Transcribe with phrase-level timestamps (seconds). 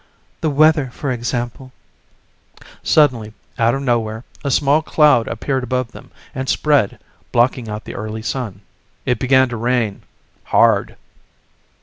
[0.41, 1.71] The weather, for example..."
[2.83, 6.97] Suddenly, out of nowhere, a small cloud appeared above them and spread,
[7.31, 8.61] blocking out the early sun.
[9.05, 10.01] It began to rain,
[10.45, 10.95] hard.